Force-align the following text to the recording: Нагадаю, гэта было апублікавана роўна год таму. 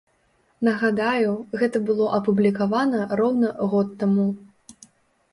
Нагадаю, 0.67 1.33
гэта 1.63 1.81
было 1.89 2.07
апублікавана 2.19 3.01
роўна 3.19 3.51
год 3.75 3.93
таму. 4.05 4.27